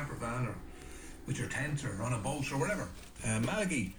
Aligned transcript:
camper 0.00 0.14
van 0.14 0.46
or 0.46 0.54
with 1.26 1.38
your 1.38 1.48
tent 1.48 1.84
or 1.84 2.02
on 2.02 2.12
a 2.14 2.18
boat 2.18 2.50
or 2.52 2.58
whatever. 2.58 2.88
Uh, 3.26 3.38
Maggie, 3.40 3.94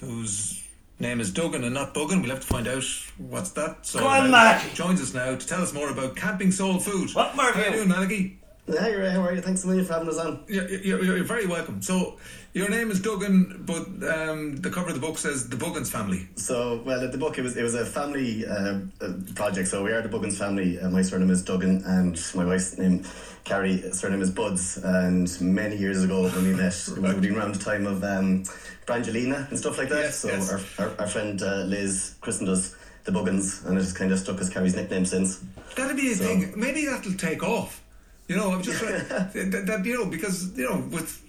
whose 0.00 0.62
name 0.98 1.20
is 1.20 1.30
Duggan 1.32 1.64
and 1.64 1.74
not 1.74 1.92
Buggan, 1.94 2.22
we'll 2.22 2.30
have 2.30 2.40
to 2.40 2.46
find 2.46 2.66
out 2.66 2.82
what's 3.18 3.50
that. 3.50 3.84
So 3.86 4.00
Go 4.00 4.06
on, 4.06 4.26
uh, 4.26 4.30
Maggie. 4.30 4.74
joins 4.74 5.00
us 5.02 5.12
now 5.14 5.34
to 5.36 5.46
tell 5.46 5.60
us 5.62 5.72
more 5.74 5.90
about 5.90 6.16
camping 6.16 6.50
soul 6.52 6.78
food. 6.80 7.14
What 7.14 7.36
more 7.36 7.52
How 7.52 7.62
do 7.64 7.70
you- 7.70 7.76
doing, 7.76 7.88
Maggie? 7.88 8.38
Hi, 8.70 8.92
how 9.10 9.22
are 9.22 9.34
you? 9.34 9.40
Thanks 9.40 9.64
a 9.64 9.66
million 9.66 9.84
for 9.84 9.94
having 9.94 10.08
us 10.08 10.18
on. 10.18 10.44
You're, 10.46 10.68
you're, 10.68 11.02
you're 11.04 11.24
very 11.24 11.46
welcome. 11.46 11.82
So, 11.82 12.18
your 12.54 12.70
name 12.70 12.92
is 12.92 13.00
Duggan, 13.02 13.64
but 13.66 13.86
um, 14.08 14.56
the 14.56 14.70
cover 14.70 14.88
of 14.88 14.94
the 14.94 15.00
book 15.00 15.18
says 15.18 15.48
the 15.48 15.56
Buggins 15.56 15.90
family. 15.90 16.28
So, 16.36 16.80
well, 16.86 17.00
the 17.10 17.18
book 17.18 17.38
it 17.38 17.42
was 17.42 17.56
it 17.56 17.62
was 17.64 17.74
a 17.74 17.84
family 17.84 18.46
uh, 18.46 18.78
uh, 19.00 19.12
project. 19.34 19.66
So 19.68 19.82
we 19.82 19.90
are 19.90 20.00
the 20.00 20.08
Buggins 20.08 20.38
family. 20.38 20.78
Uh, 20.78 20.90
my 20.90 21.02
surname 21.02 21.30
is 21.30 21.42
Duggan, 21.42 21.82
and 21.84 22.16
my 22.36 22.44
wife's 22.44 22.78
name, 22.78 23.04
Carrie, 23.42 23.82
surname 23.92 24.22
is 24.22 24.30
Buds. 24.30 24.76
And 24.78 25.28
many 25.40 25.76
years 25.76 26.04
ago 26.04 26.22
when 26.22 26.44
we 26.44 26.54
met, 26.54 26.72
it 26.88 26.98
would 26.98 27.10
have 27.10 27.20
been 27.20 27.36
around 27.36 27.56
the 27.56 27.64
time 27.64 27.84
of 27.88 28.04
um, 28.04 28.44
Brangelina 28.86 29.50
and 29.50 29.58
stuff 29.58 29.76
like 29.76 29.88
that. 29.88 30.02
Yes, 30.04 30.18
so 30.20 30.28
yes. 30.28 30.78
Our, 30.78 30.86
our, 30.86 31.00
our 31.00 31.06
friend 31.08 31.42
uh, 31.42 31.64
Liz 31.64 32.14
christened 32.20 32.48
us 32.48 32.76
the 33.04 33.10
Buggins, 33.10 33.64
and 33.66 33.76
it 33.76 33.80
just 33.80 33.96
kind 33.96 34.12
of 34.12 34.20
stuck 34.20 34.40
as 34.40 34.48
Carrie's 34.48 34.76
nickname 34.76 35.04
since. 35.04 35.44
That'd 35.76 35.96
be 35.96 36.12
a 36.12 36.14
So- 36.14 36.22
thing. 36.24 36.52
Maybe 36.56 36.86
that'll 36.86 37.14
take 37.14 37.42
off. 37.42 37.81
You 38.28 38.36
know, 38.36 38.52
I'm 38.52 38.62
just 38.62 38.78
trying, 38.80 39.06
that, 39.08 39.64
that, 39.66 39.84
you 39.84 39.94
know, 39.94 40.06
because 40.06 40.56
you 40.56 40.64
know, 40.68 40.78
with 40.90 41.20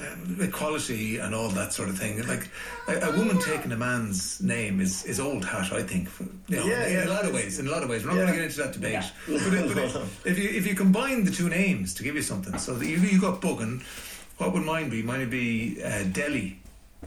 uh, 0.00 0.44
equality 0.44 1.18
and 1.18 1.34
all 1.34 1.48
that 1.48 1.72
sort 1.72 1.88
of 1.88 1.98
thing, 1.98 2.26
like 2.28 2.48
a, 2.88 3.08
a 3.08 3.16
woman 3.16 3.38
taking 3.40 3.72
a 3.72 3.76
man's 3.76 4.40
name 4.42 4.80
is, 4.80 5.04
is 5.04 5.18
old 5.18 5.44
hat, 5.44 5.72
I 5.72 5.82
think. 5.82 6.08
You 6.48 6.56
know, 6.56 6.66
Yeah, 6.66 6.86
in 6.86 6.92
yeah, 6.92 7.04
a 7.06 7.10
lot 7.12 7.24
of 7.24 7.32
ways. 7.32 7.58
In 7.58 7.66
a 7.66 7.70
lot 7.70 7.82
of 7.82 7.88
ways, 7.88 8.04
we're 8.04 8.10
not 8.10 8.18
Yeah. 8.18 8.26
going 8.26 8.32
to 8.34 8.40
get 8.40 8.44
into 8.44 8.62
that 8.62 8.72
debate. 8.72 8.92
Yeah. 8.92 9.38
But, 9.44 9.54
it- 9.54 9.68
but 9.68 9.76
it- 9.78 9.94
No, 9.94 10.00
no. 10.00 10.06
if 10.24 10.38
you 10.38 10.48
if 10.50 10.66
you 10.66 10.74
combine 10.74 11.24
the 11.24 11.30
two 11.32 11.48
names 11.48 11.94
to 11.94 12.02
give 12.02 12.14
you 12.14 12.22
something, 12.22 12.56
so 12.58 12.74
that 12.74 12.86
you 12.86 12.98
you 12.98 13.20
got 13.20 13.40
Buggan, 13.40 13.82
what 14.38 14.52
would 14.52 14.64
mine 14.64 14.88
be? 14.90 15.02
Mine 15.02 15.20
would 15.20 15.30
be 15.30 15.82
uh, 15.82 16.04
Delhi. 16.12 16.58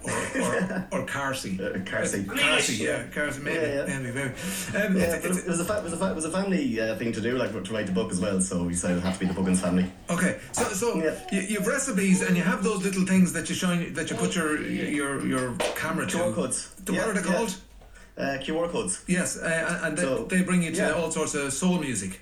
Or 0.04 0.12
or, 0.12 0.88
or 0.92 1.06
Carsey. 1.06 1.60
Uh, 1.60 1.80
Carsey. 1.80 2.26
Carsey, 2.26 2.80
yeah, 2.80 3.04
Carsey, 3.14 3.42
maybe, 3.42 3.60
Yeah, 3.60 3.88
yeah. 3.88 4.00
maybe, 4.00 4.12
maybe. 4.14 4.30
Um, 4.30 4.96
Yeah, 4.98 5.04
it's- 5.16 5.22
but 5.22 5.38
it 5.38 5.48
was 5.48 5.60
a 5.60 5.66
fa- 5.66 5.78
it 5.80 5.84
was 5.84 5.94
a 5.94 5.98
fa- 5.98 6.12
it 6.12 6.16
was 6.16 6.26
a 6.26 6.32
family 6.32 6.80
uh, 6.80 6.96
thing 6.98 7.12
to 7.14 7.22
do, 7.22 7.38
like 7.38 7.52
to 7.52 7.74
write 7.74 7.86
the 7.88 7.92
book 7.92 8.12
as 8.12 8.20
well. 8.20 8.40
So 8.42 8.64
we 8.64 8.74
decided 8.74 8.98
it 8.98 9.04
had 9.04 9.14
to 9.14 9.20
be 9.20 9.26
the 9.26 9.34
Buggins 9.34 9.60
family. 9.62 9.92
Okay, 10.10 10.38
so 10.52 10.64
so 10.66 10.88
Yeah. 11.04 11.16
you, 11.32 11.42
you 11.42 11.58
have 11.60 11.68
recipes 11.68 12.22
and 12.22 12.36
you 12.38 12.44
have 12.44 12.64
those 12.64 12.84
little 12.84 13.06
things 13.06 13.32
that 13.34 13.50
you 13.50 13.56
shine 13.56 13.94
that 13.94 14.10
you 14.12 14.16
put 14.18 14.36
your 14.36 14.62
your 14.62 15.26
your 15.26 15.56
camera 15.76 16.06
to. 16.08 16.18
QR 16.18 16.34
codes. 16.36 16.70
The, 16.86 16.94
Yeah, 16.94 17.00
what 17.08 17.10
are 17.10 17.22
they 17.22 17.30
yeah. 17.30 17.36
called? 17.38 17.56
Uh, 18.18 18.38
QR 18.46 18.70
codes. 18.70 19.02
Yes, 19.08 19.38
uh, 19.38 19.82
and 19.84 19.98
they, 19.98 20.04
So, 20.04 20.24
they 20.26 20.42
bring 20.44 20.62
you 20.64 20.72
to 20.72 20.78
yeah. 20.78 20.92
all 20.92 21.12
sorts 21.12 21.34
of 21.36 21.52
soul 21.52 21.80
music. 21.80 22.22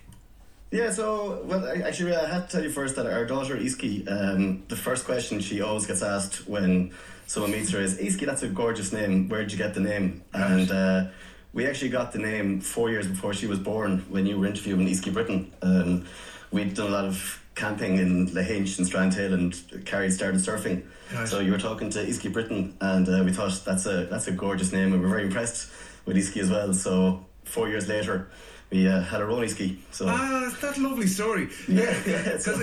Yeah, 0.74 0.90
so 0.90 1.44
well, 1.44 1.68
I, 1.68 1.88
actually, 1.88 2.16
I 2.16 2.28
had 2.28 2.50
to 2.50 2.52
tell 2.52 2.64
you 2.64 2.72
first 2.72 2.96
that 2.96 3.06
our 3.06 3.26
daughter 3.26 3.56
Easkey, 3.56 4.12
um, 4.12 4.64
the 4.70 4.76
first 4.76 5.06
question 5.06 5.40
she 5.40 5.62
always 5.62 5.86
gets 5.86 6.02
asked 6.02 6.48
when 6.48 6.92
someone 7.28 7.52
meets 7.52 7.70
her 7.70 7.80
is, 7.80 8.00
"Easkey, 8.00 8.26
that's 8.26 8.42
a 8.42 8.48
gorgeous 8.48 8.92
name. 8.92 9.30
Where'd 9.30 9.52
you 9.52 9.58
get 9.60 9.76
the 9.76 9.82
name?" 9.82 10.24
And 10.34 10.72
uh, 10.72 11.06
we 11.54 11.68
actually 11.68 11.90
got 11.90 12.12
the 12.12 12.18
name 12.18 12.60
four 12.60 12.90
years 12.90 13.06
before 13.06 13.36
she 13.36 13.46
was 13.46 13.60
born. 13.60 14.00
When 14.10 14.26
you 14.26 14.40
were 14.40 14.48
interviewing 14.48 14.88
Easkey 14.88 15.14
Britton, 15.14 15.54
um, 15.62 16.08
we'd 16.50 16.74
done 16.74 16.88
a 16.88 16.92
lot 16.92 17.06
of 17.06 17.40
camping 17.54 17.98
in 17.98 18.30
Lahinch 18.30 18.80
and 18.80 18.88
Strandhill, 18.88 19.32
and 19.32 19.86
Carrie 19.86 20.10
started 20.10 20.42
surfing. 20.42 20.88
So 21.28 21.40
you 21.40 21.52
were 21.52 21.60
talking 21.60 21.92
to 21.92 22.04
Easkey 22.04 22.34
Britton, 22.34 22.76
and 22.82 23.08
uh, 23.08 23.22
we 23.24 23.32
thought 23.32 23.62
that's 23.64 23.86
a 23.86 24.06
that's 24.06 24.26
a 24.28 24.32
gorgeous 24.32 24.72
name, 24.72 24.92
and 24.92 25.04
we're 25.04 25.10
very 25.10 25.26
impressed 25.26 25.70
with 26.08 26.18
Easkey 26.18 26.42
as 26.42 26.50
well. 26.50 26.74
So 26.74 27.28
four 27.44 27.70
years 27.70 27.88
later. 27.88 28.32
We 28.74 28.88
uh, 28.88 29.02
had 29.02 29.22
our 29.22 29.30
own 29.30 29.48
ski. 29.50 29.78
So 29.92 30.08
Ah, 30.10 30.40
that's 30.50 30.60
that 30.62 30.78
lovely 30.82 31.06
story. 31.06 31.48
Yeah, 31.68 31.94
yeah, 32.08 32.24
Because 32.24 32.44
so- 32.46 32.58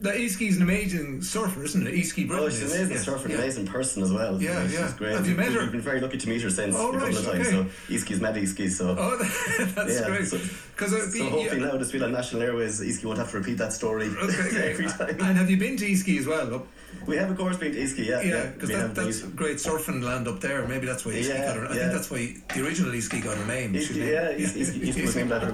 the 0.00 0.10
Easkey's 0.10 0.56
an 0.56 0.62
amazing 0.62 1.22
surfer, 1.22 1.62
isn't 1.62 1.86
it? 1.86 1.92
Britton 1.92 2.30
Oh, 2.32 2.48
she's 2.48 2.62
an 2.62 2.66
amazing 2.78 2.96
yeah, 2.96 3.02
surfer, 3.02 3.24
an 3.26 3.30
yeah. 3.30 3.38
amazing 3.38 3.66
person 3.68 4.02
as 4.02 4.12
well. 4.12 4.42
Yeah, 4.42 4.62
she's 4.64 4.72
yeah. 4.74 4.92
great. 4.98 5.12
Have 5.14 5.28
you 5.28 5.36
met 5.36 5.46
We've- 5.48 5.58
her? 5.58 5.62
We've 5.62 5.72
been 5.72 5.80
very 5.92 6.00
lucky 6.00 6.18
to 6.18 6.28
meet 6.28 6.42
her 6.42 6.50
since 6.50 6.74
Oh, 6.76 6.88
a 6.88 6.92
couple 6.92 7.06
right, 7.08 7.16
of 7.16 7.24
times. 7.24 7.46
okay. 7.48 7.50
So 7.50 7.64
Easkey's 7.94 8.20
met 8.20 8.34
Easkey, 8.34 8.68
so. 8.70 8.96
Oh, 8.98 9.16
that's 9.76 10.00
Yeah, 10.00 10.06
great. 10.08 10.26
so- 10.26 10.40
Because 10.74 10.92
uh, 10.94 11.08
so 11.08 11.28
hopefully 11.30 11.60
now 11.60 11.76
this 11.76 11.92
week 11.92 12.02
on 12.02 12.10
National 12.12 12.42
Airways, 12.42 12.80
Easkey 12.80 13.04
won't 13.04 13.18
have 13.18 13.30
to 13.30 13.38
repeat 13.38 13.58
that 13.58 13.72
story 13.72 14.08
Okay, 14.08 14.70
every 14.72 14.88
time. 14.88 15.10
And 15.10 15.36
have 15.38 15.48
you 15.48 15.56
been 15.58 15.76
to 15.76 15.86
Easkey 15.86 16.18
as 16.18 16.26
well? 16.26 16.66
We 17.06 17.16
have 17.16 17.30
of 17.30 17.38
course 17.38 17.56
been 17.56 17.72
to 17.72 17.78
Easkey, 17.78 18.04
yeah. 18.06 18.20
Yeah, 18.20 18.46
because 18.52 18.68
we 18.68 18.74
that, 18.74 18.94
that's 18.94 19.22
great 19.22 19.56
surfing 19.56 20.02
land 20.02 20.28
up 20.28 20.40
there. 20.40 20.66
Maybe 20.68 20.84
that's 20.86 21.06
why 21.06 21.12
Easkey 21.12 21.28
Yeah, 21.28 21.46
got 21.46 21.56
her. 21.56 21.66
I 21.66 21.68
yeah. 21.74 21.78
think 21.82 21.92
that's 21.92 22.10
why 22.10 22.34
the 22.54 22.66
original 22.66 22.90
Easkey 22.92 23.22
got 23.24 23.36
her 23.38 23.46
name. 23.46 23.72
Easkey, 23.72 23.96
yeah, 24.12 24.32
Easkey 24.32 25.02
was 25.06 25.16
named 25.16 25.32
after. 25.32 25.51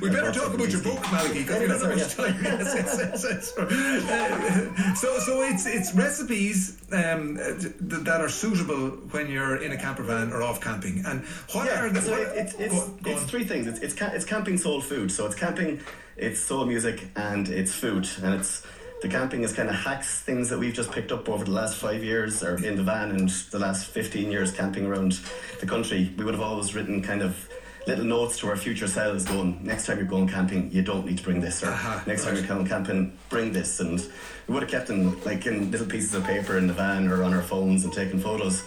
We 0.00 0.10
better 0.10 0.32
talk 0.32 0.54
about 0.54 0.70
your 0.70 0.82
book, 0.82 1.00
Malachy, 1.12 1.40
because 1.42 1.60
we 1.60 1.66
don't 1.68 1.80
have 1.80 1.96
much 1.98 2.14
time. 2.16 2.44
Yes, 2.44 2.74
yes, 2.74 3.24
yes. 3.28 3.58
Uh, 3.58 4.94
so, 4.94 5.18
so 5.18 5.42
it's 5.42 5.66
it's 5.66 5.94
recipes 5.94 6.80
um, 6.92 7.36
th- 7.36 7.74
that 7.78 8.20
are 8.20 8.28
suitable 8.28 8.90
when 9.12 9.30
you're 9.30 9.56
in 9.62 9.72
a 9.72 9.76
camper 9.76 10.02
van 10.02 10.32
or 10.32 10.42
off 10.42 10.60
camping. 10.60 11.04
And 11.06 11.24
what 11.52 11.66
yeah, 11.66 11.84
are 11.84 11.90
the? 11.90 12.02
so 12.02 12.12
what- 12.12 12.36
it's 12.36 12.54
it's, 12.54 12.74
go- 12.74 12.96
go 13.02 13.10
it's 13.10 13.24
three 13.24 13.44
things. 13.44 13.66
It's 13.66 13.80
it's, 13.80 13.94
ca- 13.94 14.10
it's 14.12 14.24
camping 14.24 14.58
soul 14.58 14.80
food. 14.80 15.10
So 15.12 15.26
it's 15.26 15.34
camping, 15.34 15.80
it's 16.16 16.40
soul 16.40 16.64
music, 16.66 17.08
and 17.16 17.48
it's 17.48 17.72
food. 17.74 18.08
And 18.22 18.34
it's 18.34 18.66
the 19.02 19.08
camping 19.08 19.42
is 19.42 19.52
kind 19.52 19.68
of 19.68 19.74
hacks 19.76 20.20
things 20.20 20.48
that 20.50 20.58
we've 20.58 20.74
just 20.74 20.90
picked 20.92 21.10
up 21.12 21.28
over 21.28 21.44
the 21.44 21.50
last 21.52 21.76
five 21.76 22.04
years, 22.04 22.42
or 22.42 22.56
in 22.64 22.76
the 22.76 22.82
van, 22.82 23.10
and 23.12 23.28
the 23.50 23.58
last 23.58 23.86
fifteen 23.86 24.30
years 24.30 24.52
camping 24.52 24.86
around 24.86 25.20
the 25.60 25.66
country. 25.66 26.12
We 26.16 26.24
would 26.24 26.34
have 26.34 26.42
always 26.42 26.74
written 26.74 27.02
kind 27.02 27.22
of. 27.22 27.48
Little 27.86 28.04
notes 28.04 28.38
to 28.38 28.48
our 28.48 28.56
future 28.56 28.86
selves 28.86 29.24
going, 29.24 29.58
next 29.64 29.86
time 29.86 29.96
you're 29.96 30.06
going 30.06 30.28
camping, 30.28 30.70
you 30.70 30.82
don't 30.82 31.06
need 31.06 31.18
to 31.18 31.24
bring 31.24 31.40
this, 31.40 31.62
or 31.62 31.68
Aha, 31.68 31.94
uh-huh. 31.94 32.04
next 32.06 32.24
time 32.24 32.34
right. 32.34 32.40
you're 32.40 32.54
going 32.54 32.66
camping, 32.66 33.16
bring 33.30 33.52
this. 33.52 33.80
And 33.80 33.98
we 34.46 34.54
would 34.54 34.62
have 34.62 34.70
kept 34.70 34.88
them 34.88 35.20
like 35.24 35.46
in 35.46 35.70
little 35.70 35.86
pieces 35.86 36.14
of 36.14 36.24
paper 36.24 36.58
in 36.58 36.66
the 36.66 36.74
van 36.74 37.08
or 37.08 37.22
on 37.22 37.32
our 37.32 37.42
phones 37.42 37.84
and 37.84 37.92
taking 37.92 38.20
photos. 38.20 38.62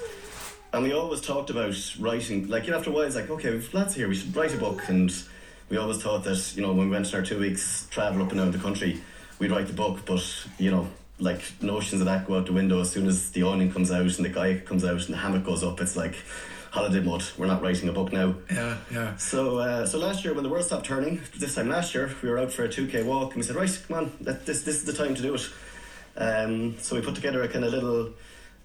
And 0.74 0.84
we 0.84 0.94
always 0.94 1.22
talked 1.22 1.52
about 1.52 1.76
writing, 2.00 2.48
like, 2.48 2.66
you 2.66 2.72
know, 2.72 2.80
after 2.80 2.90
a 2.90 2.94
while, 2.94 3.04
it's 3.04 3.16
like, 3.16 3.30
okay, 3.30 3.52
we've 3.52 3.72
lads 3.74 3.94
here, 3.94 4.08
we 4.08 4.16
should 4.16 4.36
write 4.36 4.54
a 4.56 4.58
book. 4.58 4.82
And 4.90 5.14
we 5.70 5.78
always 5.78 6.02
thought 6.02 6.24
that, 6.24 6.56
you 6.56 6.64
know, 6.64 6.74
when 6.74 6.90
we 6.90 6.92
went 6.92 7.14
on 7.14 7.20
our 7.20 7.26
two 7.26 7.40
weeks 7.40 7.88
travel 7.92 8.24
up 8.24 8.32
and 8.32 8.40
down 8.40 8.52
the 8.52 8.58
country, 8.58 9.00
we'd 9.38 9.52
write 9.52 9.68
the 9.68 9.74
book, 9.74 10.00
but, 10.06 10.24
you 10.58 10.72
know, 10.72 10.90
like, 11.20 11.42
notions 11.62 12.02
of 12.02 12.06
that 12.06 12.26
go 12.26 12.38
out 12.38 12.48
the 12.48 12.54
window 12.54 12.82
as 12.82 12.92
soon 12.92 13.08
as 13.08 13.30
the 13.32 13.44
awning 13.44 13.72
comes 13.72 13.92
out 13.92 14.02
and 14.02 14.26
the 14.26 14.30
guy 14.30 14.58
comes 14.58 14.84
out 14.84 15.06
and 15.06 15.14
the 15.14 15.18
hammock 15.18 15.44
goes 15.44 15.64
up. 15.64 15.80
It's 15.80 15.96
like 15.96 16.16
holiday 16.74 17.00
mode. 17.02 17.24
We're 17.38 17.46
not 17.46 17.62
writing 17.62 17.88
a 17.88 17.94
book 17.94 18.12
now. 18.12 18.34
Yeah, 18.52 18.78
yeah. 18.92 19.16
So, 19.18 19.60
uh, 19.60 19.86
so 19.86 20.00
last 20.00 20.26
year 20.26 20.34
when 20.34 20.44
the 20.44 20.50
world 20.50 20.66
stopped 20.66 20.88
turning, 20.88 21.22
this 21.38 21.54
time 21.54 21.70
last 21.70 21.94
year 21.94 22.10
we 22.24 22.30
were 22.30 22.40
out 22.40 22.52
for 22.52 22.64
a 22.64 22.70
two 22.70 22.88
k 22.88 23.04
walk, 23.04 23.28
and 23.34 23.38
we 23.38 23.44
said, 23.44 23.56
right, 23.56 23.82
come 23.88 23.98
on, 23.98 24.12
let, 24.22 24.46
this 24.48 24.64
this 24.64 24.76
is 24.78 24.84
the 24.86 24.94
time 24.94 25.14
to 25.14 25.22
do 25.22 25.36
it. 25.36 25.48
Um, 26.18 26.76
so 26.80 26.96
we 26.96 27.02
put 27.02 27.14
together 27.16 27.44
a 27.44 27.48
kind 27.48 27.64
of 27.64 27.72
little 27.72 28.10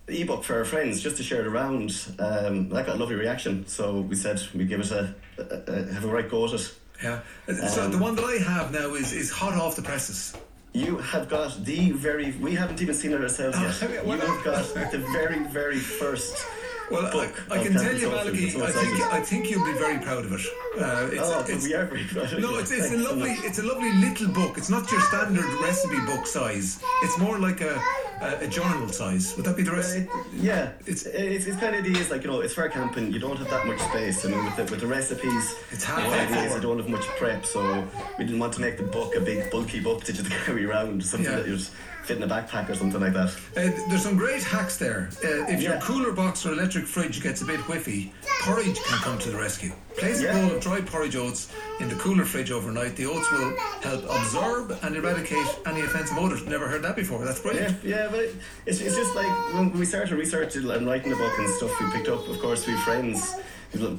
ebook 0.08 0.42
for 0.42 0.56
our 0.56 0.64
friends 0.64 1.02
just 1.02 1.18
to 1.18 1.22
share 1.22 1.42
it 1.42 1.46
around. 1.46 1.90
Um, 2.18 2.70
that 2.70 2.86
got 2.86 2.96
a 2.96 2.98
lovely 2.98 3.16
reaction, 3.16 3.66
so 3.66 4.00
we 4.00 4.16
said 4.16 4.40
we'd 4.54 4.68
give 4.70 4.80
it 4.80 4.90
a, 4.90 5.14
a, 5.38 5.42
a 5.72 5.92
have 5.92 6.04
a 6.04 6.08
right 6.08 6.28
go 6.28 6.46
at 6.46 6.54
it. 6.54 6.74
Yeah. 7.02 7.20
So 7.68 7.84
Um, 7.84 7.92
the 7.92 7.98
one 7.98 8.16
that 8.16 8.24
I 8.24 8.38
have 8.42 8.72
now 8.72 8.94
is 8.94 9.12
is 9.12 9.30
hot 9.30 9.52
off 9.54 9.76
the 9.76 9.82
presses. 9.82 10.34
You 10.72 10.96
have 10.98 11.28
got 11.28 11.62
the 11.64 11.90
very. 11.92 12.32
We 12.32 12.54
haven't 12.54 12.80
even 12.80 12.94
seen 12.94 13.12
it 13.12 13.20
ourselves 13.20 13.56
Oh, 13.60 13.62
yet. 13.62 14.04
you? 14.06 14.12
Have 14.12 14.44
got 14.44 14.92
the 14.92 14.98
very, 15.12 15.40
very 15.44 15.78
first. 15.78 16.46
Well, 16.90 17.06
I, 17.06 17.12
book 17.12 17.42
I 17.50 17.56
of 17.58 17.66
can 17.66 17.72
tell 17.74 17.94
you, 17.96 18.08
Malachy, 18.10 18.46
I 18.62 18.70
think. 18.70 19.12
I 19.12 19.20
think 19.20 19.50
you'll 19.50 19.64
be 19.64 19.78
very 19.78 19.98
proud 19.98 20.24
of 20.24 20.32
it. 20.32 20.40
Uh, 20.80 21.08
it's, 21.12 21.20
Oh, 21.22 21.44
it's, 21.46 21.64
we 21.64 21.74
are 21.74 21.84
very 21.84 22.04
proud 22.04 22.32
of 22.32 22.38
No, 22.40 22.50
you. 22.52 22.58
it's, 22.60 22.70
it's 22.70 22.86
a 22.86 22.88
Thanks 22.88 23.04
so 23.04 23.10
lovely 23.14 23.30
much. 23.36 23.44
it's 23.44 23.58
a 23.58 23.62
lovely 23.62 23.92
little 23.92 24.28
book. 24.28 24.56
It's 24.58 24.70
not 24.70 24.90
your 24.90 25.00
standard 25.02 25.44
recipe 25.62 26.00
book 26.06 26.26
size. 26.26 26.80
It's 27.02 27.18
more 27.18 27.38
like 27.38 27.60
a 27.60 27.80
a, 28.20 28.46
a 28.46 28.48
journal 28.48 28.88
size. 28.88 29.36
Would 29.36 29.44
that 29.46 29.56
be 29.56 29.62
the 29.62 29.70
rest? 29.72 29.96
Uh, 29.96 30.24
yeah, 30.34 30.72
It's- 30.86 31.06
it's, 31.06 31.46
it's 31.46 31.56
kind 31.60 31.76
of 31.76 31.84
the 31.84 31.92
is 31.98 32.10
like 32.10 32.22
you 32.24 32.30
know 32.30 32.40
it's 32.40 32.54
for 32.54 32.68
camping. 32.68 33.12
You 33.12 33.20
don't 33.20 33.36
have 33.36 33.50
that 33.50 33.64
much 33.66 33.78
space. 33.80 34.24
I 34.24 34.28
mean, 34.30 34.44
with 34.44 34.56
the 34.56 34.64
with 34.64 34.80
the 34.80 34.86
recipes, 34.88 35.54
It's 35.70 35.84
half 35.84 35.98
the 35.98 36.08
idea 36.22 36.42
is 36.46 36.52
A4. 36.52 36.56
I 36.56 36.60
don't 36.60 36.78
have 36.78 36.88
much 36.88 37.06
prep, 37.18 37.44
so 37.46 37.86
we 38.18 38.24
didn't 38.24 38.40
want 38.40 38.54
to 38.54 38.60
make 38.60 38.76
the 38.76 38.82
book 38.84 39.14
a 39.14 39.20
big 39.20 39.50
bulky 39.50 39.80
book 39.80 40.02
to 40.04 40.12
just 40.12 40.30
carry 40.44 40.64
around. 40.64 41.04
Something 41.04 41.30
Yeah. 41.30 41.36
that 41.40 41.46
you'd 41.48 41.66
fit 42.08 42.16
in 42.16 42.22
a 42.22 42.26
backpack 42.26 42.70
or 42.70 42.74
something 42.74 43.02
like 43.02 43.12
that. 43.12 43.28
Uh, 43.54 43.70
there's 43.90 44.02
some 44.02 44.16
great 44.16 44.42
hacks 44.42 44.78
there. 44.78 45.10
Uh, 45.22 45.44
if 45.52 45.62
your 45.62 45.76
cooler 45.78 46.10
box 46.10 46.46
or 46.46 46.52
electric 46.52 46.86
fridge 46.86 47.22
gets 47.22 47.42
a 47.42 47.44
bit 47.44 47.60
whiffy, 47.60 48.10
porridge 48.40 48.80
can 48.82 48.98
come 49.00 49.18
to 49.18 49.28
the 49.30 49.36
rescue. 49.36 49.72
Place 49.98 50.22
a 50.22 50.32
bowl 50.32 50.56
of 50.56 50.62
dry 50.62 50.80
porridge 50.80 51.16
oats 51.16 51.52
in 51.80 51.88
the 51.90 51.96
cooler 51.96 52.24
fridge 52.24 52.50
overnight. 52.50 52.96
The 52.96 53.04
oats 53.04 53.30
will 53.30 53.54
help 53.82 54.04
absorb 54.04 54.78
and 54.82 54.96
eradicate 54.96 55.46
any 55.66 55.82
offensive 55.82 56.16
odours. 56.16 56.46
Never 56.46 56.66
heard 56.66 56.82
that 56.82 56.96
before. 56.96 57.22
That's 57.26 57.40
great. 57.40 57.56
Yeah, 57.56 57.72
brilliant. 57.72 57.84
yeah, 57.84 58.08
but 58.10 58.20
it, 58.20 58.36
it's, 58.64 58.80
it's 58.80 58.96
just 58.96 59.14
like 59.14 59.52
when 59.52 59.70
we 59.72 59.84
started 59.84 60.16
researching 60.16 60.70
and 60.70 60.86
writing 60.86 61.10
the 61.10 61.16
book 61.16 61.38
and 61.38 61.50
stuff 61.56 61.78
we 61.78 61.90
picked 61.90 62.08
up. 62.08 62.26
Of 62.26 62.40
course, 62.40 62.66
we 62.66 62.74
friends, 62.78 63.34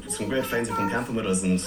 some 0.10 0.30
great 0.30 0.45
friends 0.48 0.68
who 0.68 0.75
come 0.75 0.89
camping 0.89 1.13
with 1.13 1.28
us, 1.28 1.44
and 1.44 1.60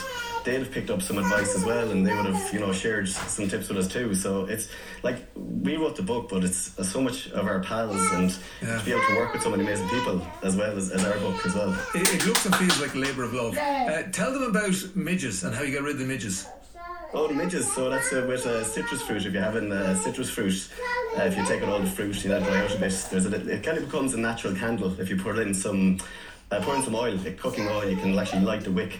they'd 0.45 0.59
have 0.59 0.71
picked 0.71 0.91
up 0.91 1.01
some 1.03 1.19
advice 1.19 1.55
as 1.55 1.65
well, 1.65 1.91
and 1.91 2.07
they 2.07 2.15
would 2.15 2.27
have 2.27 2.53
you 2.55 2.61
know 2.61 2.73
shared 2.73 3.09
some 3.09 3.49
tips 3.49 3.69
with 3.69 3.79
us 3.79 3.89
too. 3.89 4.15
So 4.15 4.45
it's 4.47 4.69
like 5.03 5.17
we 5.37 5.77
wrote 5.77 5.97
the 5.97 6.03
book, 6.03 6.29
but 6.29 6.45
it's 6.45 6.79
uh, 6.79 6.85
so 6.85 7.01
much 7.01 7.31
of 7.31 7.47
our 7.47 7.61
pals, 7.61 7.97
and 8.13 8.35
Yeah. 8.63 8.79
to 8.79 8.85
be 8.85 8.93
able 8.93 9.05
to 9.07 9.17
work 9.17 9.33
with 9.33 9.43
so 9.43 9.51
many 9.51 9.63
amazing 9.65 9.89
people 9.89 10.21
as 10.43 10.57
well 10.57 10.77
as, 10.77 10.91
as 10.91 11.05
our 11.05 11.19
book 11.19 11.45
as 11.47 11.55
well. 11.55 11.73
It, 11.95 12.15
it 12.15 12.27
looks 12.27 12.45
and 12.47 12.55
feels 12.57 12.81
like 12.81 12.95
a 12.95 12.99
labour 12.99 13.25
of 13.25 13.33
love. 13.33 13.57
Uh, 13.57 14.03
tell 14.13 14.33
them 14.33 14.43
about 14.45 14.75
midges 14.95 15.43
and 15.45 15.55
how 15.55 15.63
you 15.63 15.71
get 15.73 15.83
rid 15.83 15.95
of 15.95 16.01
the 16.01 16.07
midges. 16.07 16.47
Oh, 17.15 17.29
the 17.29 17.35
midges. 17.35 17.71
So 17.71 17.91
that's 17.91 18.11
uh, 18.13 18.25
with 18.27 18.47
uh, 18.47 18.65
citrus 18.65 19.03
fruit. 19.03 19.27
If 19.27 19.35
you're 19.35 19.43
having 19.43 19.71
uh, 19.71 19.95
citrus 20.03 20.31
fruit, 20.31 20.55
Uh, 21.15 21.25
if 21.25 21.37
you 21.37 21.45
take 21.45 21.63
out 21.63 21.69
all 21.69 21.79
the 21.79 21.87
fruit, 21.91 22.25
you 22.25 22.31
let 22.31 22.41
it 22.41 22.47
dry 22.47 22.59
out 22.65 22.75
a 22.75 22.79
bit. 22.79 23.07
There's 23.11 23.27
a 23.27 23.35
it 23.57 23.63
kind 23.63 23.77
of 23.77 23.85
becomes 23.85 24.15
a 24.15 24.19
natural 24.19 24.55
candle 24.55 24.99
if 24.99 25.11
you 25.11 25.17
put 25.19 25.39
in 25.39 25.53
some, 25.53 25.99
uh, 26.51 26.59
pour 26.63 26.75
in 26.75 26.83
some 26.83 26.95
oil, 26.95 27.15
like 27.17 27.37
cooking 27.37 27.69
oil. 27.69 27.85
You 27.87 27.99
can 27.99 28.19
actually 28.19 28.41
light 28.51 28.65
the 28.65 28.71
wick, 28.73 28.93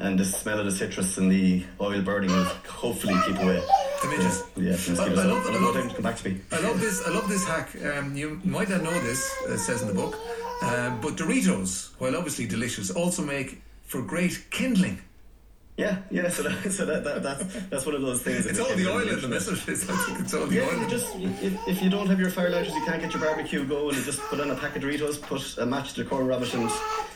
and 0.00 0.18
the 0.18 0.24
smell 0.24 0.58
of 0.58 0.64
the 0.64 0.72
citrus 0.72 1.18
and 1.18 1.30
the 1.30 1.62
oil 1.80 2.00
burning 2.02 2.30
will 2.30 2.44
hopefully 2.82 3.14
keep 3.26 3.36
away. 3.38 3.62
The 4.02 4.08
midges. 4.08 4.42
Yeah, 4.56 4.72
just 4.72 4.86
give 4.86 4.98
I- 4.98 5.02
us 5.12 5.18
I 5.18 5.22
a- 5.22 5.28
love- 5.28 5.46
I 5.46 5.58
love- 5.58 5.74
time 5.74 5.90
come 5.90 6.02
back 6.02 6.16
to 6.16 6.28
me. 6.30 6.40
I 6.50 6.58
love 6.60 6.80
this. 6.80 7.02
I 7.06 7.10
love 7.10 7.28
this 7.28 7.44
hack. 7.44 7.68
Um, 7.84 8.16
you 8.16 8.40
might 8.44 8.68
not 8.70 8.82
know 8.82 8.98
this. 9.02 9.30
uh, 9.48 9.52
It 9.52 9.58
says 9.58 9.82
in 9.82 9.88
the 9.88 9.94
book, 9.94 10.14
um, 10.62 11.00
but 11.02 11.16
Doritos, 11.16 11.90
while 11.98 12.16
obviously 12.16 12.46
delicious, 12.46 12.90
also 12.90 13.22
make 13.22 13.60
for 13.86 14.00
great 14.02 14.50
kindling. 14.50 15.02
Yeah, 15.80 15.96
yeah. 16.10 16.28
So, 16.28 16.42
that, 16.42 16.72
so 16.72 16.84
that, 16.90 17.04
that, 17.04 17.22
that's 17.22 17.42
that's 17.70 17.84
one 17.86 17.94
of 17.94 18.02
those 18.02 18.20
things. 18.22 18.44
It's 18.46 18.60
all 18.60 18.74
the 18.82 18.86
oil 18.90 19.00
in 19.00 19.08
the 19.08 19.16
them, 19.16 19.32
internet. 19.32 19.68
isn't? 19.68 19.90
I 19.90 19.96
think 20.04 20.20
it's 20.20 20.34
all 20.34 20.46
the 20.46 20.56
Yeah, 20.56 20.68
oil. 20.68 20.88
just 20.96 21.08
if, 21.48 21.52
if 21.72 21.82
you 21.82 21.88
don't 21.88 22.06
have 22.12 22.20
your 22.20 22.28
fire 22.30 22.50
lighters, 22.50 22.74
you 22.74 22.84
can't 22.84 23.00
get 23.00 23.12
your 23.14 23.22
barbecue 23.22 23.64
going. 23.64 23.96
You 23.96 24.02
just 24.04 24.20
put 24.30 24.40
on 24.40 24.50
a 24.50 24.56
pack 24.56 24.76
of 24.76 24.82
Doritos, 24.82 25.16
put 25.22 25.42
a 25.58 25.64
match 25.64 25.94
to 25.94 26.02
the 26.04 26.08
core 26.10 26.22
rabbit, 26.24 26.52
and 26.52 26.70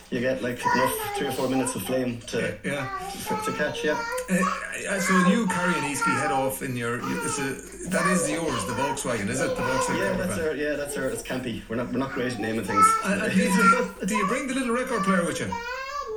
you 0.09 0.19
get 0.19 0.41
like 0.41 0.59
enough 0.75 0.93
three 1.15 1.27
or 1.27 1.31
four 1.33 1.47
minutes 1.47 1.75
of 1.75 1.83
flame 1.83 2.19
to 2.31 2.57
Yeah. 2.63 2.89
to, 3.27 3.51
to 3.51 3.51
catch. 3.57 3.83
Yeah, 3.83 4.01
Uh, 4.31 4.35
uh, 4.89 4.99
so 4.99 5.13
you 5.27 5.45
carry 5.47 5.75
an 5.79 5.85
Easky 5.91 6.13
head 6.21 6.31
off 6.31 6.63
in 6.63 6.75
your. 6.75 6.95
It's 7.25 7.37
a, 7.37 7.49
that 7.89 8.07
is 8.15 8.27
yours, 8.29 8.65
the 8.65 8.73
Volkswagen, 8.81 9.29
is 9.29 9.41
it? 9.41 9.49
The 9.55 9.61
Volkswagen. 9.61 9.97
yeah. 9.99 10.13
That's 10.21 10.39
our 10.39 10.55
yeah. 10.55 10.73
That's 10.75 10.97
our. 10.97 11.07
It's 11.09 11.21
campy. 11.21 11.61
We're 11.69 11.75
not 11.81 11.87
we're 11.93 11.99
not 12.05 12.13
great 12.13 12.33
at 12.33 12.39
naming 12.39 12.65
things. 12.65 12.85
And, 13.03 13.21
and 13.21 13.31
do, 13.31 13.39
you, 13.43 14.07
do 14.09 14.15
you 14.15 14.25
bring 14.27 14.47
the 14.47 14.55
little 14.55 14.73
record 14.73 15.03
player 15.03 15.23
with 15.23 15.39
you? 15.39 15.51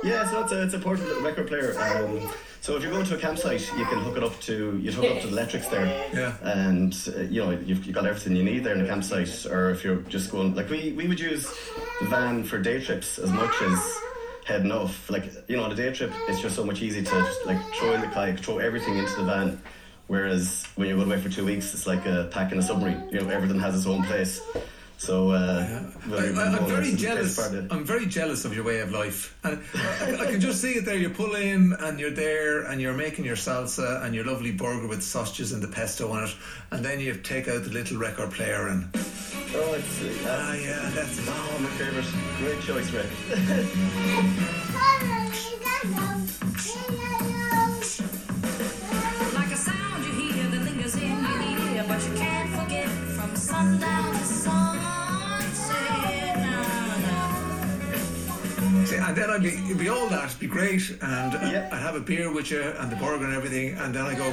Yeah, 0.03 0.29
so 0.29 0.43
it's 0.43 0.51
a, 0.51 0.63
it's 0.63 0.73
a 0.73 0.79
portable 0.79 1.21
record 1.21 1.47
player. 1.47 1.77
Um, 1.79 2.29
so 2.61 2.75
if 2.75 2.83
you 2.83 2.89
go 2.89 3.03
to 3.03 3.15
a 3.15 3.17
campsite, 3.17 3.61
you 3.77 3.85
can 3.85 3.99
hook 3.99 4.17
it 4.17 4.23
up 4.23 4.39
to 4.41 4.77
you 4.77 4.91
hook 4.91 5.05
it 5.05 5.11
up 5.15 5.21
to 5.21 5.27
the 5.27 5.33
electrics 5.33 5.67
there. 5.67 5.85
Yeah. 6.13 6.35
And 6.41 6.93
uh, 7.15 7.21
you 7.21 7.43
know 7.43 7.51
you've, 7.51 7.85
you've 7.85 7.95
got 7.95 8.05
everything 8.05 8.35
you 8.35 8.43
need 8.43 8.63
there 8.63 8.73
in 8.73 8.81
the 8.81 8.87
campsite. 8.87 9.45
Or 9.45 9.71
if 9.71 9.83
you're 9.83 9.97
just 10.03 10.31
going 10.31 10.55
like 10.55 10.69
we 10.69 10.93
we 10.93 11.07
would 11.07 11.19
use 11.19 11.53
the 11.99 12.07
van 12.07 12.43
for 12.43 12.59
day 12.59 12.81
trips 12.83 13.17
as 13.17 13.31
much 13.31 13.61
as 13.61 13.99
heading 14.45 14.71
off. 14.71 15.09
Like 15.09 15.31
you 15.47 15.57
know 15.57 15.63
on 15.63 15.71
a 15.71 15.75
day 15.75 15.93
trip, 15.93 16.11
it's 16.27 16.41
just 16.41 16.55
so 16.55 16.65
much 16.65 16.81
easy 16.81 17.01
to 17.01 17.11
just 17.11 17.45
like 17.45 17.61
throw 17.73 17.93
in 17.93 18.01
the 18.01 18.07
kayak, 18.07 18.39
throw 18.39 18.57
everything 18.59 18.97
into 18.97 19.15
the 19.15 19.23
van. 19.23 19.61
Whereas 20.07 20.65
when 20.75 20.87
you're 20.87 20.97
going 20.97 21.09
away 21.11 21.21
for 21.21 21.29
two 21.29 21.45
weeks, 21.45 21.73
it's 21.73 21.85
like 21.87 22.05
a 22.05 22.29
pack 22.31 22.51
in 22.51 22.57
a 22.57 22.61
submarine. 22.61 23.07
You 23.11 23.21
know 23.21 23.29
everything 23.29 23.59
has 23.59 23.75
its 23.75 23.85
own 23.85 24.03
place. 24.03 24.41
So 24.99 25.31
uh, 25.31 25.81
well, 26.09 26.19
I, 26.19 26.23
we- 26.25 26.31
we 26.33 26.39
I, 26.39 26.57
I'm 26.57 26.65
very 26.67 26.93
jealous. 26.93 27.37
of. 27.39 27.71
I'm 27.71 27.85
very 27.85 28.05
jealous 28.05 28.43
of 28.43 28.53
your 28.53 28.65
way 28.65 28.81
of 28.81 28.91
life, 28.91 29.33
and 29.45 29.57
I, 29.73 30.23
I 30.23 30.25
can 30.25 30.41
just 30.41 30.61
see 30.61 30.73
it 30.73 30.83
there. 30.83 30.97
You 30.97 31.09
pull 31.09 31.35
in, 31.35 31.73
and 31.79 31.97
you're 32.01 32.11
there, 32.11 32.63
and 32.63 32.81
you're 32.81 32.93
making 32.93 33.23
your 33.23 33.37
salsa 33.37 34.03
and 34.03 34.13
your 34.13 34.25
lovely 34.25 34.51
burger 34.51 34.87
with 34.87 35.01
sausages 35.01 35.53
and 35.53 35.63
the 35.63 35.69
pesto 35.69 36.11
on 36.11 36.25
it, 36.25 36.35
and 36.71 36.83
then 36.83 36.99
you 36.99 37.13
take 37.15 37.47
out 37.47 37.63
the 37.63 37.69
little 37.69 37.97
record 37.97 38.31
player 38.31 38.67
and 38.67 38.89
Oh, 39.55 39.73
it's 39.73 40.01
uh, 40.01 40.27
ah 40.27 40.53
yeah, 40.53 40.91
that's 40.93 41.17
it. 41.17 41.25
oh 41.29 41.59
my 41.61 41.69
favorite. 41.79 42.05
Great 42.37 42.61
choice, 42.61 42.91
Rick. 42.91 43.07
Like 49.33 49.51
a 49.51 49.55
sound 49.55 50.03
and 58.99 59.15
then 59.17 59.29
I'd 59.29 59.41
be, 59.43 59.49
it'd 59.49 59.77
be 59.77 59.89
all 59.89 60.07
that, 60.09 60.25
it'd 60.25 60.39
be 60.39 60.47
great, 60.47 60.89
and 61.01 61.35
uh, 61.35 61.39
Yeah. 61.51 61.69
I'd 61.71 61.81
have 61.81 61.95
a 61.95 61.99
beer 61.99 62.31
with 62.33 62.51
you 62.51 62.61
and 62.61 62.91
the 62.91 62.95
burger 62.97 63.25
and 63.25 63.33
everything, 63.33 63.77
and 63.77 63.93
then 63.93 64.05
I 64.05 64.15
go, 64.15 64.31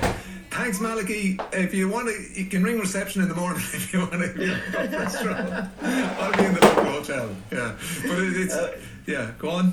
thanks, 0.50 0.78
Malachy. 0.80 1.38
If 1.52 1.74
you 1.74 1.88
want 1.88 2.08
to, 2.08 2.40
you 2.40 2.46
can 2.46 2.62
ring 2.62 2.78
reception 2.78 3.22
in 3.22 3.28
the 3.28 3.34
morning 3.34 3.62
if 3.72 3.92
you 3.92 4.00
want 4.00 4.12
to. 4.12 4.18
I'll 6.20 6.32
be 6.36 6.44
in 6.44 6.54
the 6.54 6.60
local 6.60 6.84
hotel. 6.84 7.30
Yeah, 7.52 7.76
but 8.02 8.18
it, 8.18 8.36
it's 8.36 8.54
Uh, 8.54 8.76
yeah. 9.06 9.30
Go 9.38 9.50
on. 9.50 9.72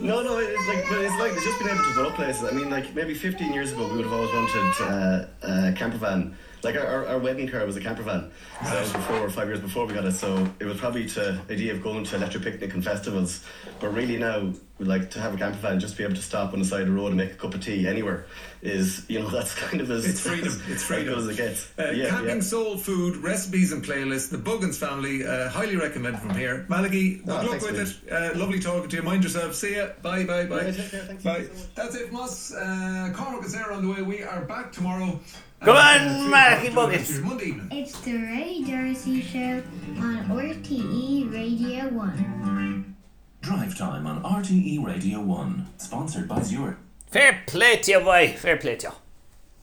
No, 0.00 0.22
no, 0.22 0.38
it's 0.38 0.68
like, 0.68 0.84
but 0.88 0.98
it's 1.02 1.14
like 1.20 1.32
it's 1.34 1.44
just 1.44 1.58
been 1.60 1.68
able 1.68 1.84
to 1.84 1.92
put 1.94 2.06
up 2.06 2.14
places. 2.16 2.42
I 2.44 2.50
mean, 2.52 2.68
like 2.68 2.92
maybe 2.94 3.14
15 3.14 3.52
years 3.52 3.70
ago, 3.72 3.86
we 3.88 3.96
would 3.96 4.04
have 4.06 4.12
always 4.12 4.32
wanted 4.32 4.74
uh, 4.82 5.26
a 5.70 5.72
camper 5.72 5.98
van. 5.98 6.36
Like 6.64 6.76
our, 6.76 6.86
our, 6.86 7.06
our 7.06 7.18
wedding 7.18 7.48
car 7.48 7.64
was 7.66 7.76
a 7.76 7.80
camper 7.80 8.02
van. 8.02 8.30
So 8.64 8.70
that 8.70 8.80
was 8.80 8.92
before 8.92 9.18
or 9.18 9.30
five 9.30 9.48
years 9.48 9.60
before 9.60 9.86
we 9.86 9.94
got 9.94 10.04
it. 10.04 10.12
So 10.12 10.48
it 10.58 10.64
was 10.64 10.78
probably 10.78 11.06
to 11.10 11.40
idea 11.50 11.72
of 11.72 11.82
going 11.82 12.04
to 12.04 12.16
electric 12.16 12.42
picnic 12.44 12.72
and 12.74 12.82
festivals. 12.84 13.44
But 13.80 13.88
really 13.94 14.16
now, 14.16 14.52
we 14.78 14.86
like 14.86 15.10
to 15.12 15.20
have 15.20 15.34
a 15.34 15.36
camper 15.36 15.58
van, 15.58 15.78
just 15.78 15.92
to 15.94 15.98
be 15.98 16.04
able 16.04 16.16
to 16.16 16.22
stop 16.22 16.52
on 16.52 16.58
the 16.58 16.64
side 16.64 16.80
of 16.82 16.88
the 16.88 16.92
road 16.94 17.08
and 17.08 17.16
make 17.16 17.32
a 17.32 17.34
cup 17.34 17.54
of 17.54 17.60
tea 17.64 17.86
anywhere. 17.86 18.26
Is 18.62 19.04
you 19.08 19.20
know 19.20 19.28
that's 19.36 19.54
kind 19.54 19.80
of 19.80 19.90
as 19.90 20.04
It's 20.06 20.20
freedom. 20.20 20.48
as- 20.48 20.60
It's 20.68 20.82
freedom. 20.82 21.18
as 21.18 21.28
it 21.28 21.36
gets. 21.36 21.70
Uh, 21.78 21.90
yeah, 21.90 22.08
camping 22.08 22.36
yeah. 22.36 22.40
soul 22.40 22.76
food 22.78 23.18
recipes 23.18 23.70
and 23.72 23.84
playlists. 23.84 24.30
The 24.30 24.38
Buggins 24.38 24.76
family 24.78 25.24
uh, 25.26 25.48
highly 25.50 25.76
recommend 25.76 26.18
from 26.18 26.30
here. 26.34 26.64
Malachy, 26.68 27.16
good 27.16 27.28
Oh, 27.28 27.42
luck 27.50 27.60
with 27.62 27.78
it. 28.06 28.12
Uh, 28.12 28.36
lovely 28.38 28.58
talking 28.58 28.88
to 28.88 28.96
you. 28.96 29.02
Mind 29.02 29.22
yourself. 29.22 29.54
See 29.54 29.76
ya. 29.76 29.88
Bye. 30.02 30.24
Bye. 30.24 30.46
Bye. 30.46 30.68
Yeah. 30.68 31.12
Bye. 31.22 31.44
so. 31.44 31.66
That's 31.74 31.94
it 31.94 32.08
from 32.08 32.16
us. 32.20 32.52
Uh, 32.54 33.12
Cormac 33.14 33.44
is 33.44 33.52
there 33.52 33.70
on 33.70 33.86
the 33.86 33.92
way. 33.92 34.02
We 34.02 34.22
are 34.22 34.44
back 34.44 34.72
tomorrow. 34.72 35.20
Come 35.64 35.76
on, 35.76 35.98
three 36.20 36.28
Malachy 36.30 36.66
o'clock 36.68 36.90
to 36.92 36.98
Buggins. 36.98 37.22
Monday 37.22 37.44
evening. 37.46 37.68
It's 37.72 37.98
the 38.00 38.12
Ray 38.18 38.62
D'Arcy 38.64 39.22
Show 39.22 39.62
on 39.96 40.24
RTE 40.28 41.32
Radio 41.32 41.88
1. 41.88 42.96
Drive 43.40 43.78
time 43.78 44.06
on 44.06 44.22
RTE 44.22 44.84
Radio 44.84 45.20
1, 45.22 45.66
sponsored 45.78 46.28
by 46.28 46.42
Zurich. 46.42 46.76
Fair 47.06 47.44
play 47.46 47.76
to 47.76 47.92
you, 47.92 48.00
boy. 48.00 48.34
Fair 48.36 48.58
play 48.58 48.76
to 48.76 48.88
you. 48.88 48.92